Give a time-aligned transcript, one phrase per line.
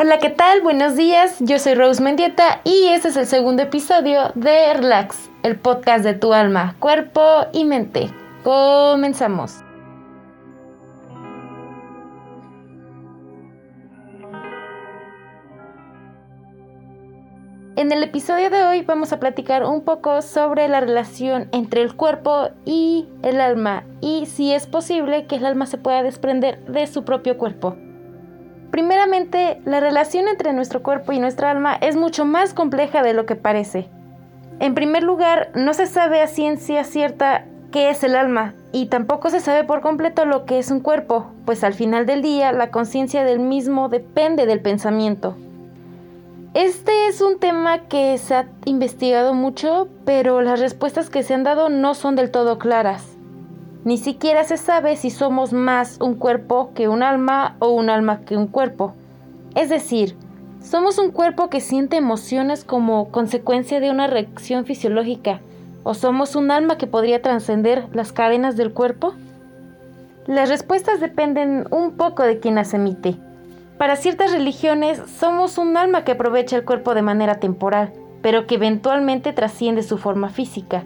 [0.00, 0.62] Hola, ¿qué tal?
[0.62, 5.56] Buenos días, yo soy Rose Mendieta y este es el segundo episodio de Relax, el
[5.56, 8.08] podcast de tu alma, cuerpo y mente.
[8.44, 9.67] Comenzamos.
[17.78, 21.94] En el episodio de hoy vamos a platicar un poco sobre la relación entre el
[21.94, 26.88] cuerpo y el alma y si es posible que el alma se pueda desprender de
[26.88, 27.76] su propio cuerpo.
[28.72, 33.26] Primeramente, la relación entre nuestro cuerpo y nuestra alma es mucho más compleja de lo
[33.26, 33.88] que parece.
[34.58, 39.30] En primer lugar, no se sabe a ciencia cierta qué es el alma y tampoco
[39.30, 42.72] se sabe por completo lo que es un cuerpo, pues al final del día la
[42.72, 45.36] conciencia del mismo depende del pensamiento.
[46.54, 51.42] Este es un tema que se ha investigado mucho, pero las respuestas que se han
[51.42, 53.18] dado no son del todo claras.
[53.84, 58.22] Ni siquiera se sabe si somos más un cuerpo que un alma o un alma
[58.24, 58.94] que un cuerpo.
[59.54, 60.16] Es decir,
[60.62, 65.40] ¿somos un cuerpo que siente emociones como consecuencia de una reacción fisiológica?
[65.84, 69.12] ¿O somos un alma que podría trascender las cadenas del cuerpo?
[70.26, 73.18] Las respuestas dependen un poco de quien las emite.
[73.78, 78.56] Para ciertas religiones somos un alma que aprovecha el cuerpo de manera temporal, pero que
[78.56, 80.82] eventualmente trasciende su forma física.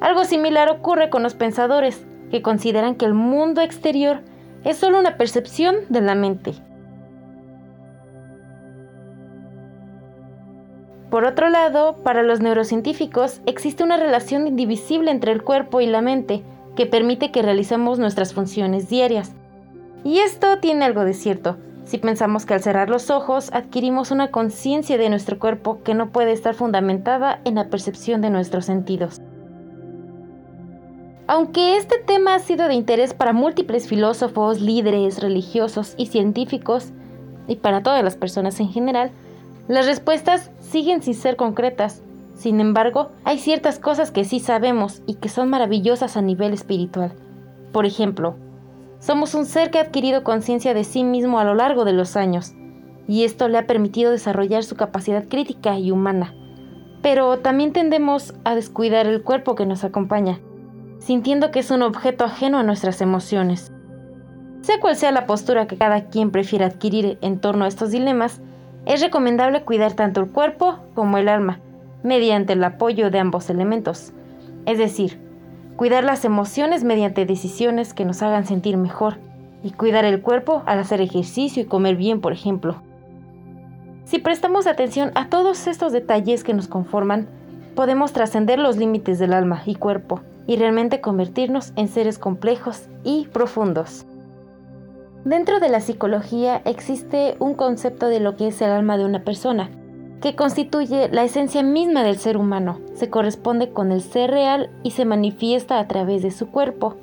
[0.00, 4.20] Algo similar ocurre con los pensadores, que consideran que el mundo exterior
[4.62, 6.52] es solo una percepción de la mente.
[11.10, 16.02] Por otro lado, para los neurocientíficos existe una relación indivisible entre el cuerpo y la
[16.02, 16.42] mente
[16.76, 19.32] que permite que realicemos nuestras funciones diarias.
[20.04, 21.56] Y esto tiene algo de cierto,
[21.88, 26.10] si pensamos que al cerrar los ojos adquirimos una conciencia de nuestro cuerpo que no
[26.10, 29.22] puede estar fundamentada en la percepción de nuestros sentidos.
[31.26, 36.92] Aunque este tema ha sido de interés para múltiples filósofos, líderes, religiosos y científicos,
[37.46, 39.10] y para todas las personas en general,
[39.66, 42.02] las respuestas siguen sin ser concretas.
[42.34, 47.14] Sin embargo, hay ciertas cosas que sí sabemos y que son maravillosas a nivel espiritual.
[47.72, 48.36] Por ejemplo,
[48.98, 52.16] somos un ser que ha adquirido conciencia de sí mismo a lo largo de los
[52.16, 52.54] años,
[53.06, 56.34] y esto le ha permitido desarrollar su capacidad crítica y humana.
[57.00, 60.40] Pero también tendemos a descuidar el cuerpo que nos acompaña,
[60.98, 63.72] sintiendo que es un objeto ajeno a nuestras emociones.
[64.60, 68.40] Sea cual sea la postura que cada quien prefiera adquirir en torno a estos dilemas,
[68.84, 71.60] es recomendable cuidar tanto el cuerpo como el alma,
[72.02, 74.12] mediante el apoyo de ambos elementos.
[74.66, 75.27] Es decir,
[75.78, 79.18] cuidar las emociones mediante decisiones que nos hagan sentir mejor,
[79.62, 82.82] y cuidar el cuerpo al hacer ejercicio y comer bien, por ejemplo.
[84.04, 87.28] Si prestamos atención a todos estos detalles que nos conforman,
[87.76, 93.28] podemos trascender los límites del alma y cuerpo y realmente convertirnos en seres complejos y
[93.28, 94.04] profundos.
[95.24, 99.22] Dentro de la psicología existe un concepto de lo que es el alma de una
[99.22, 99.70] persona,
[100.20, 104.90] que constituye la esencia misma del ser humano, se corresponde con el ser real y
[104.90, 106.96] se manifiesta a través de su cuerpo.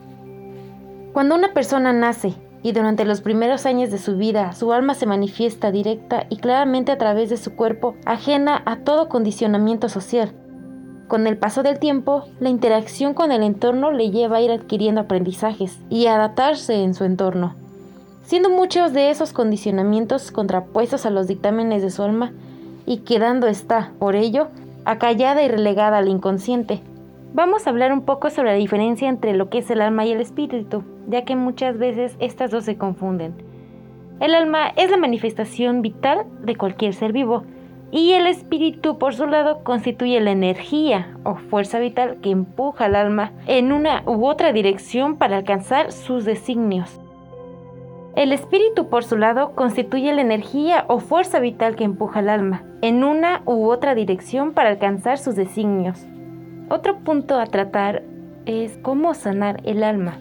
[1.14, 5.06] Cuando una persona nace y durante los primeros años de su vida su alma se
[5.06, 10.34] manifiesta directa y claramente a través de su cuerpo, ajena a todo condicionamiento social,
[11.08, 15.02] con el paso del tiempo, la interacción con el entorno le lleva a ir adquiriendo
[15.02, 17.56] aprendizajes y a adaptarse en su entorno,
[18.24, 22.34] siendo muchos de esos condicionamientos contrapuestos a los dictámenes de su alma
[22.86, 24.50] y quedando está, por ello,
[24.86, 26.82] acallada y relegada al inconsciente.
[27.34, 30.12] Vamos a hablar un poco sobre la diferencia entre lo que es el alma y
[30.12, 33.36] el espíritu, ya que muchas veces estas dos se confunden.
[34.20, 37.44] El alma es la manifestación vital de cualquier ser vivo,
[37.92, 42.96] y el espíritu, por su lado, constituye la energía o fuerza vital que empuja al
[42.96, 47.00] alma en una u otra dirección para alcanzar sus designios.
[48.16, 52.64] El espíritu, por su lado, constituye la energía o fuerza vital que empuja al alma
[52.82, 56.06] en una u otra dirección para alcanzar sus designios.
[56.70, 58.04] Otro punto a tratar
[58.46, 60.18] es cómo sanar el alma.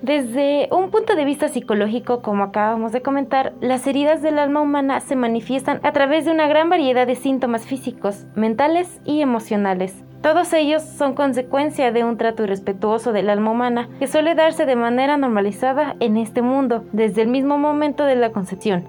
[0.00, 5.00] Desde un punto de vista psicológico, como acabamos de comentar, las heridas del alma humana
[5.00, 10.04] se manifiestan a través de una gran variedad de síntomas físicos, mentales y emocionales.
[10.22, 14.76] Todos ellos son consecuencia de un trato irrespetuoso del alma humana que suele darse de
[14.76, 18.84] manera normalizada en este mundo desde el mismo momento de la concepción.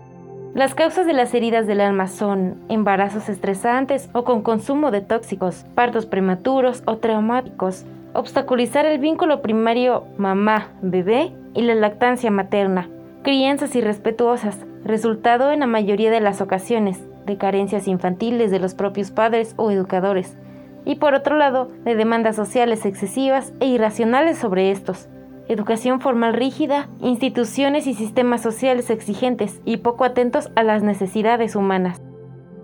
[0.53, 5.65] Las causas de las heridas del alma son embarazos estresantes o con consumo de tóxicos,
[5.73, 7.83] partos prematuros o traumáticos,
[8.13, 12.87] obstaculizar el vínculo primario mamá-bebé y la lactancia materna,
[13.23, 19.09] crianzas irrespetuosas, resultado en la mayoría de las ocasiones de carencias infantiles de los propios
[19.09, 20.37] padres o educadores,
[20.85, 25.07] y por otro lado, de demandas sociales excesivas e irracionales sobre estos,
[25.47, 32.01] educación formal rígida, instituciones y sistemas sociales exigentes y poco atentos a las necesidades humanas.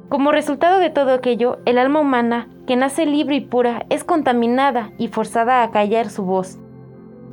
[0.10, 4.92] Como resultado de todo aquello, el alma humana, que nace libre y pura, es contaminada
[4.98, 6.58] y forzada a callar su voz.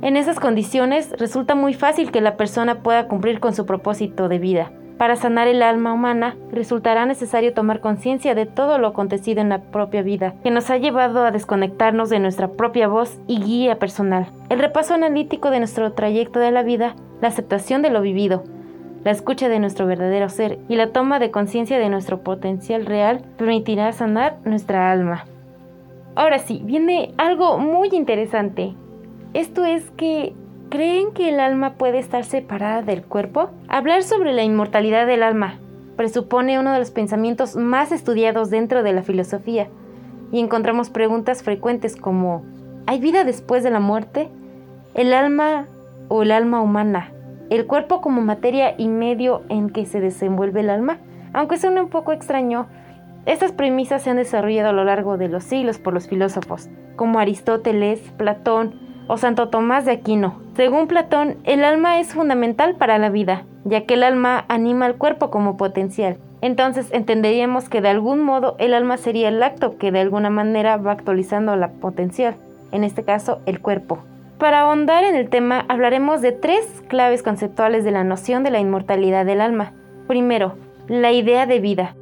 [0.01, 4.37] En esas condiciones resulta muy fácil que la persona pueda cumplir con su propósito de
[4.37, 4.71] vida.
[4.97, 9.61] Para sanar el alma humana, resultará necesario tomar conciencia de todo lo acontecido en la
[9.61, 14.31] propia vida, que nos ha llevado a desconectarnos de nuestra propia voz y guía personal.
[14.49, 18.43] El repaso analítico de nuestro trayecto de la vida, la aceptación de lo vivido,
[19.03, 23.21] la escucha de nuestro verdadero ser y la toma de conciencia de nuestro potencial real
[23.37, 25.25] permitirá sanar nuestra alma.
[26.15, 28.73] Ahora sí, viene algo muy interesante.
[29.33, 30.33] Esto es que
[30.69, 33.51] ¿Creen que el alma puede estar separada del cuerpo?
[33.69, 35.59] Hablar sobre la inmortalidad del alma
[35.95, 39.69] presupone uno de los pensamientos más estudiados dentro de la filosofía
[40.29, 42.43] y encontramos preguntas frecuentes como
[42.85, 44.27] ¿hay vida después de la muerte?
[44.93, 45.67] ¿El alma
[46.09, 47.13] o el alma humana?
[47.49, 50.99] ¿El cuerpo como materia y medio en que se desenvuelve el alma?
[51.31, 52.67] Aunque suene un poco extraño,
[53.25, 56.67] estas premisas se han desarrollado a lo largo de los siglos por los filósofos,
[56.97, 60.39] como Aristóteles, Platón, o Santo Tomás de Aquino.
[60.55, 64.95] Según Platón, el alma es fundamental para la vida, ya que el alma anima al
[64.95, 66.17] cuerpo como potencial.
[66.41, 70.77] Entonces entenderíamos que de algún modo el alma sería el acto que de alguna manera
[70.77, 72.35] va actualizando la potencial,
[72.71, 73.99] en este caso el cuerpo.
[74.37, 78.59] Para ahondar en el tema hablaremos de tres claves conceptuales de la noción de la
[78.59, 79.71] inmortalidad del alma.
[80.07, 80.55] Primero,
[80.87, 81.95] la idea de vida.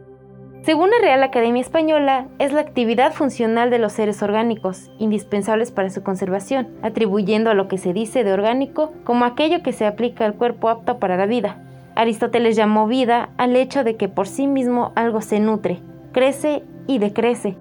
[0.66, 5.92] Según la Real Academia Española, es la actividad funcional de los seres orgánicos, indispensables para
[5.92, 10.26] su conservación, atribuyendo a lo que se dice de orgánico como aquello que se aplica
[10.26, 11.62] al cuerpo apto para la vida.
[11.94, 15.82] Aristóteles llamó vida al hecho de que por sí mismo algo se nutre,
[16.14, 17.56] crece y decrece,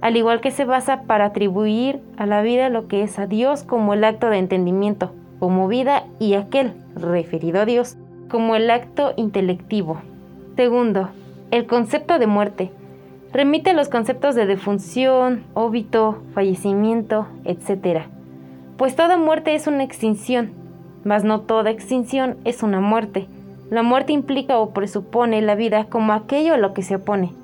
[0.00, 3.62] al igual que se basa para atribuir a la vida lo que es a Dios
[3.62, 7.96] como el acto de entendimiento, como vida y aquel, referido a Dios,
[8.28, 10.02] como el acto intelectivo.
[10.56, 11.08] Segundo,
[11.52, 12.72] el concepto de muerte
[13.30, 18.06] remite a los conceptos de defunción, óbito, fallecimiento, etc.
[18.78, 20.52] Pues toda muerte es una extinción,
[21.04, 23.26] mas no toda extinción es una muerte.
[23.68, 27.34] La muerte implica o presupone la vida como aquello a lo que se opone.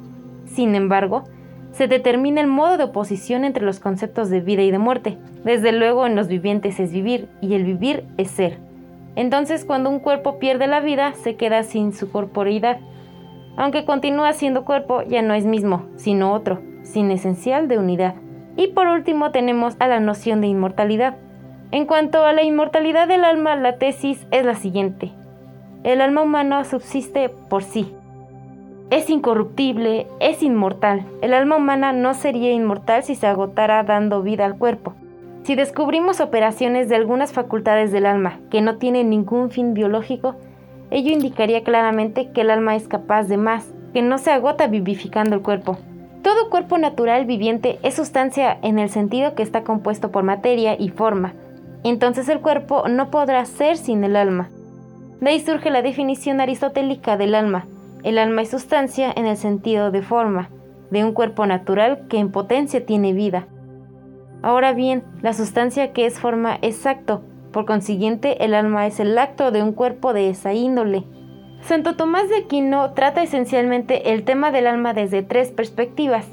[0.46, 1.24] Sin embargo,
[1.72, 5.18] se determina el modo de oposición entre los conceptos de vida y de muerte.
[5.44, 8.56] Desde luego en los vivientes es vivir y el vivir es ser.
[9.16, 12.78] Entonces cuando un cuerpo pierde la vida se queda sin su corporeidad
[13.58, 18.14] aunque continúa siendo cuerpo, ya no es mismo, sino otro, sin esencial de unidad.
[18.56, 21.16] Y por último tenemos a la noción de inmortalidad.
[21.72, 25.10] En cuanto a la inmortalidad del alma, la tesis es la siguiente.
[25.82, 27.92] El alma humana subsiste por sí.
[28.90, 31.04] Es incorruptible, es inmortal.
[31.20, 34.94] El alma humana no sería inmortal si se agotara dando vida al cuerpo.
[35.42, 40.36] Si descubrimos operaciones de algunas facultades del alma que no tienen ningún fin biológico,
[40.90, 45.34] Ello indicaría claramente que el alma es capaz de más, que no se agota vivificando
[45.36, 45.78] el cuerpo.
[46.22, 50.88] Todo cuerpo natural viviente es sustancia en el sentido que está compuesto por materia y
[50.88, 51.34] forma.
[51.84, 54.50] Entonces el cuerpo no podrá ser sin el alma.
[55.20, 57.66] De ahí surge la definición aristotélica del alma.
[58.02, 60.50] El alma es sustancia en el sentido de forma,
[60.90, 63.46] de un cuerpo natural que en potencia tiene vida.
[64.42, 67.22] Ahora bien, la sustancia que es forma exacto
[67.52, 71.04] por consiguiente, el alma es el acto de un cuerpo de esa índole.
[71.62, 76.26] Santo Tomás de Aquino trata esencialmente el tema del alma desde tres perspectivas.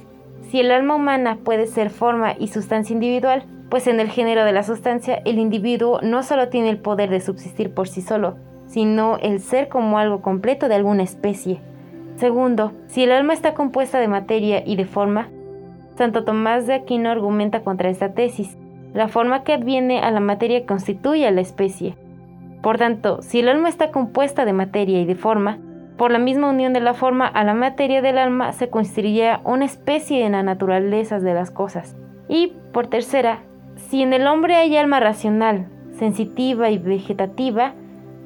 [0.49, 4.53] Si el alma humana puede ser forma y sustancia individual, pues en el género de
[4.53, 9.17] la sustancia el individuo no solo tiene el poder de subsistir por sí solo, sino
[9.17, 11.59] el ser como algo completo de alguna especie.
[12.17, 15.29] Segundo, si el alma está compuesta de materia y de forma,
[15.97, 18.57] Santo Tomás de Aquino argumenta contra esta tesis,
[18.95, 21.97] la forma que adviene a la materia constituye a la especie.
[22.63, 25.59] Por tanto, si el alma está compuesta de materia y de forma,
[25.97, 29.65] por la misma unión de la forma a la materia del alma se construiría una
[29.65, 31.95] especie en la naturaleza de las cosas.
[32.29, 33.39] Y, por tercera,
[33.75, 37.73] si en el hombre hay alma racional, sensitiva y vegetativa,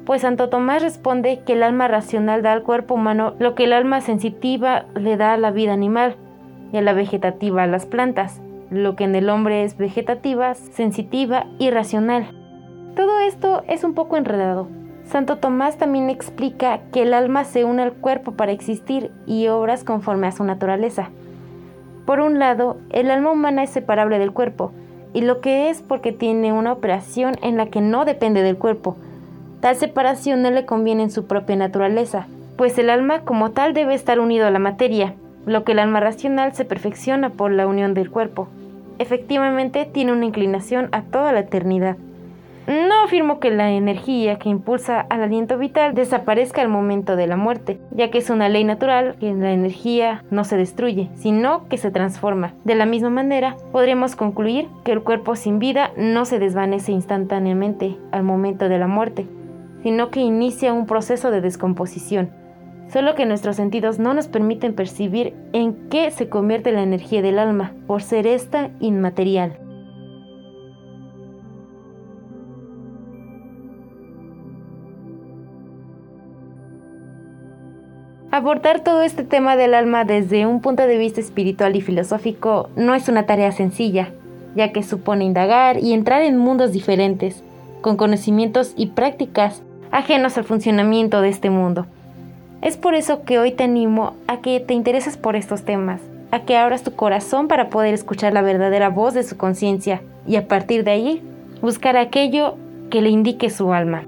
[0.06, 3.72] pues Santo Tomás responde que el alma racional da al cuerpo humano lo que el
[3.72, 6.14] alma sensitiva le da a la vida animal
[6.72, 11.46] y a la vegetativa a las plantas lo que en el hombre es vegetativa, sensitiva
[11.58, 12.30] y racional.
[12.94, 14.68] Todo esto es un poco enredado.
[15.04, 19.82] Santo Tomás también explica que el alma se une al cuerpo para existir y obras
[19.82, 21.10] conforme a su naturaleza.
[22.06, 24.72] Por un lado, el alma humana es separable del cuerpo,
[25.12, 28.96] y lo que es porque tiene una operación en la que no depende del cuerpo.
[29.60, 33.94] Tal separación no le conviene en su propia naturaleza, pues el alma como tal debe
[33.94, 35.14] estar unido a la materia,
[35.46, 38.48] lo que el alma racional se perfecciona por la unión del cuerpo
[39.00, 41.96] efectivamente tiene una inclinación a toda la eternidad.
[42.68, 47.36] No afirmo que la energía que impulsa al aliento vital desaparezca al momento de la
[47.36, 51.78] muerte, ya que es una ley natural que la energía no se destruye, sino que
[51.78, 52.52] se transforma.
[52.64, 57.96] De la misma manera, podríamos concluir que el cuerpo sin vida no se desvanece instantáneamente
[58.12, 59.26] al momento de la muerte,
[59.82, 62.30] sino que inicia un proceso de descomposición,
[62.92, 67.38] solo que nuestros sentidos no nos permiten percibir en qué se convierte la energía del
[67.38, 69.58] alma, por ser esta inmaterial.
[78.32, 82.94] Abordar todo este tema del alma desde un punto de vista espiritual y filosófico no
[82.94, 84.10] es una tarea sencilla,
[84.54, 87.42] ya que supone indagar y entrar en mundos diferentes,
[87.80, 91.86] con conocimientos y prácticas ajenos al funcionamiento de este mundo.
[92.62, 96.00] Es por eso que hoy te animo a que te intereses por estos temas,
[96.30, 100.36] a que abras tu corazón para poder escuchar la verdadera voz de su conciencia y
[100.36, 101.22] a partir de allí
[101.62, 102.56] buscar aquello
[102.90, 104.04] que le indique su alma.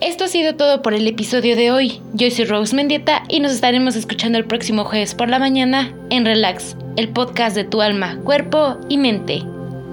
[0.00, 2.00] Esto ha sido todo por el episodio de hoy.
[2.14, 6.24] Yo soy Rose Mendieta y nos estaremos escuchando el próximo jueves por la mañana en
[6.24, 9.42] Relax, el podcast de tu alma, cuerpo y mente.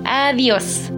[0.05, 0.91] Adiós.